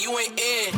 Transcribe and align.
you 0.00 0.18
ain't 0.18 0.40
in. 0.40 0.72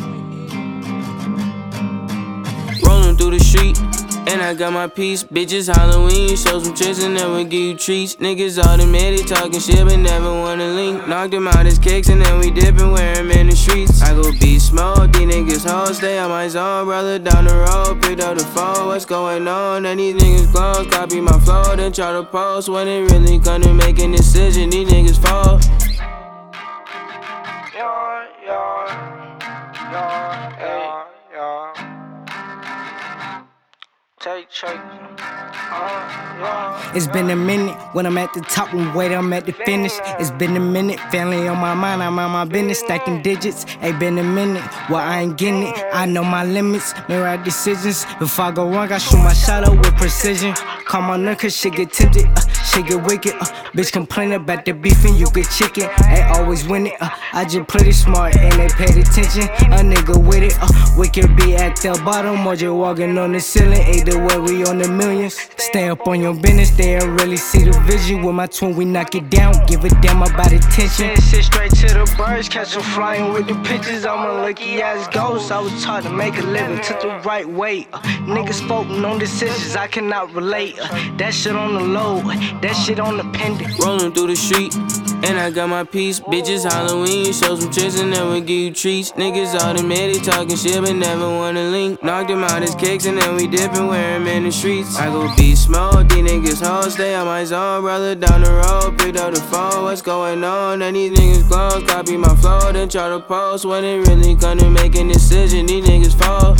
Rolling 2.84 3.16
through 3.16 3.30
the 3.30 3.38
street. 3.38 3.78
And 4.24 4.40
I 4.40 4.54
got 4.54 4.72
my 4.72 4.86
piece, 4.86 5.24
bitches 5.24 5.72
Halloween, 5.72 6.36
show 6.36 6.58
some 6.60 6.74
tricks 6.74 7.02
and 7.02 7.16
then 7.16 7.34
we 7.34 7.44
give 7.44 7.60
you 7.60 7.76
treats. 7.76 8.16
Niggas 8.16 8.58
automatic 8.58 9.26
talking 9.26 9.60
shit 9.60 9.84
but 9.84 9.96
never 9.96 10.30
wanna 10.30 10.68
link. 10.68 11.06
Knocked 11.06 11.34
him 11.34 11.48
out 11.48 11.66
his 11.66 11.78
kicks 11.78 12.08
and 12.08 12.22
then 12.22 12.38
we 12.38 12.50
dip 12.50 12.78
and 12.78 12.92
wear 12.92 13.16
him 13.16 13.30
in 13.30 13.48
the 13.48 13.56
streets. 13.56 14.00
I 14.00 14.14
go 14.14 14.30
be 14.40 14.58
small, 14.58 15.06
these 15.08 15.26
niggas 15.26 15.68
hoes, 15.68 15.98
stay 15.98 16.18
on 16.18 16.30
my 16.30 16.48
zone, 16.48 16.86
brother 16.86 17.18
down 17.18 17.44
the 17.44 17.54
road, 17.54 18.00
picked 18.00 18.20
up 18.20 18.38
the 18.38 18.44
phone, 18.44 18.86
what's 18.86 19.04
going 19.04 19.46
on? 19.46 19.86
And 19.86 20.00
these 20.00 20.14
niggas 20.14 20.52
close, 20.52 20.86
copy 20.86 21.20
my 21.20 21.38
flow, 21.40 21.76
then 21.76 21.92
try 21.92 22.12
to 22.12 22.22
post 22.22 22.68
when 22.68 22.88
it 22.88 23.10
really 23.10 23.38
gonna 23.38 23.74
make 23.74 23.98
a 23.98 24.10
decision, 24.10 24.70
these 24.70 24.88
niggas 24.88 25.20
fall. 25.20 25.60
Yeah, 27.82 28.28
yeah, 28.46 29.42
yeah, 29.90 30.56
yeah, 30.60 31.04
yeah. 31.34 31.82
Take, 34.20 34.48
take. 34.50 34.78
It's 36.94 37.08
been 37.08 37.30
a 37.30 37.34
minute 37.34 37.74
when 37.92 38.06
I'm 38.06 38.18
at 38.18 38.32
the 38.34 38.40
top 38.42 38.72
and 38.72 38.94
wait, 38.94 39.12
I'm 39.12 39.32
at 39.32 39.46
the 39.46 39.52
finish. 39.52 39.94
It's 40.20 40.30
been 40.30 40.56
a 40.56 40.60
minute, 40.60 41.00
family 41.10 41.48
on 41.48 41.58
my 41.58 41.74
mind, 41.74 42.04
I'm 42.04 42.16
on 42.20 42.30
my 42.30 42.44
business, 42.44 42.78
stacking 42.78 43.20
digits. 43.22 43.66
Ain't 43.80 43.98
been 43.98 44.16
a 44.18 44.22
minute, 44.22 44.62
well, 44.88 45.00
I 45.00 45.22
ain't 45.22 45.36
getting 45.36 45.64
it. 45.64 45.74
I 45.92 46.06
know 46.06 46.22
my 46.22 46.44
limits, 46.44 46.94
make 47.08 47.18
right 47.18 47.42
decisions. 47.42 48.06
If 48.20 48.38
I 48.38 48.52
go 48.52 48.70
wrong, 48.70 48.92
I 48.92 48.98
shoot 48.98 49.16
my 49.18 49.32
shot 49.32 49.68
with 49.68 49.96
precision. 49.96 50.54
Call 50.92 51.00
my 51.00 51.16
nigga, 51.16 51.38
cause 51.38 51.56
shit 51.56 51.72
get 51.72 51.90
tempted, 51.90 52.26
uh, 52.26 52.40
shit 52.64 52.86
get 52.86 53.02
wicked. 53.06 53.32
Uh, 53.40 53.46
bitch 53.72 53.90
complain 53.90 54.32
about 54.32 54.66
the 54.66 54.72
beef 54.72 55.02
and 55.06 55.18
you 55.18 55.26
get 55.30 55.48
chicken. 55.48 55.88
Ain't 56.04 56.36
always 56.36 56.68
win 56.68 56.88
it, 56.88 57.00
uh, 57.00 57.08
I 57.32 57.46
just 57.46 57.66
play 57.66 57.88
it 57.88 57.94
smart 57.94 58.36
and 58.36 58.52
they 58.60 58.68
paid 58.68 58.98
attention. 58.98 59.44
A 59.72 59.80
nigga 59.80 60.22
with 60.22 60.42
it, 60.42 60.54
uh, 60.60 60.68
we 60.98 61.08
can 61.08 61.34
be 61.34 61.56
at 61.56 61.76
the 61.76 61.98
bottom 62.04 62.46
or 62.46 62.56
just 62.56 62.74
walking 62.74 63.16
on 63.16 63.32
the 63.32 63.40
ceiling. 63.40 63.80
Either 63.80 64.22
way, 64.22 64.36
we 64.36 64.64
on 64.66 64.76
the 64.76 64.88
millions. 64.90 65.48
Stay 65.56 65.88
up 65.88 66.06
on 66.06 66.20
your 66.20 66.34
business, 66.34 66.68
they 66.72 66.98
don't 66.98 67.16
really 67.16 67.38
see 67.38 67.64
the 67.64 67.72
vision. 67.86 68.20
With 68.20 68.34
my 68.34 68.46
twin, 68.46 68.76
we 68.76 68.84
knock 68.84 69.14
it 69.14 69.30
down, 69.30 69.54
give 69.64 69.86
a 69.86 69.88
damn 70.02 70.20
about 70.20 70.52
attention. 70.52 71.16
Sit 71.16 71.44
straight 71.44 71.70
to 71.76 71.86
the 71.86 72.14
birds, 72.18 72.50
catch 72.50 72.74
them 72.74 72.82
flying 72.82 73.32
with 73.32 73.48
the 73.48 73.54
pitches. 73.64 74.04
I'm 74.04 74.28
a 74.28 74.42
lucky 74.42 74.82
ass 74.82 75.08
ghost. 75.08 75.50
I 75.52 75.58
was 75.58 75.82
taught 75.82 76.02
to 76.02 76.10
make 76.10 76.36
a 76.36 76.42
living, 76.42 76.82
took 76.82 77.00
the 77.00 77.18
right 77.24 77.48
way. 77.48 77.88
Uh, 77.94 78.02
niggas 78.28 78.62
spoken 78.62 79.02
on 79.06 79.18
decisions, 79.18 79.74
I 79.74 79.86
cannot 79.86 80.34
relate. 80.34 80.81
That 81.18 81.32
shit 81.32 81.54
on 81.54 81.74
the 81.74 81.80
low, 81.80 82.20
that 82.60 82.74
shit 82.74 82.98
on 82.98 83.16
the 83.16 83.24
pendant. 83.38 83.78
Rolling 83.78 84.12
through 84.12 84.28
the 84.28 84.36
street, 84.36 84.74
and 85.24 85.38
I 85.38 85.50
got 85.50 85.68
my 85.68 85.84
piece. 85.84 86.18
Bitches 86.20 86.64
Halloween, 86.70 87.32
show 87.32 87.54
some 87.54 87.70
tricks 87.70 88.00
and 88.00 88.12
then 88.12 88.30
we 88.30 88.40
give 88.40 88.50
you 88.50 88.72
treats. 88.72 89.12
Niggas 89.12 89.54
automatic 89.60 90.22
talking 90.22 90.56
shit 90.56 90.80
but 90.82 90.94
never 90.94 91.28
wanna 91.28 91.64
link. 91.70 92.02
Knocked 92.02 92.30
him 92.30 92.42
out 92.42 92.62
his 92.62 92.74
kicks 92.74 93.06
and 93.06 93.18
then 93.18 93.36
we 93.36 93.46
dip 93.46 93.72
and 93.74 93.88
wear 93.88 94.16
him 94.16 94.26
in 94.26 94.44
the 94.44 94.50
streets. 94.50 94.96
I 94.98 95.06
go 95.06 95.32
be 95.36 95.54
small, 95.54 96.02
these 96.04 96.18
niggas 96.18 96.66
hoes, 96.66 96.94
stay 96.94 97.14
on 97.14 97.26
my 97.26 97.44
zone, 97.44 97.82
brother 97.82 98.14
down 98.14 98.42
the 98.42 98.52
road, 98.52 98.98
picked 98.98 99.18
up 99.18 99.34
the 99.34 99.40
phone, 99.40 99.84
what's 99.84 100.02
going 100.02 100.42
on? 100.42 100.82
And 100.82 100.96
these 100.96 101.12
niggas 101.12 101.48
close, 101.48 101.88
copy 101.88 102.16
my 102.16 102.34
flow, 102.36 102.72
then 102.72 102.88
try 102.88 103.08
to 103.08 103.20
post 103.20 103.64
when 103.64 103.84
it 103.84 104.08
really 104.08 104.34
gonna 104.34 104.68
make 104.68 104.94
a 104.96 105.06
decision. 105.06 105.66
These 105.66 105.84
niggas 105.84 106.18
fall. 106.18 106.56